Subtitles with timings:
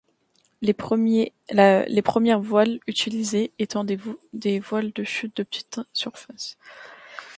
[0.63, 1.29] Les premières
[2.39, 3.77] voiles utilisées étaient
[4.33, 6.57] des voiles de chute de petite surface.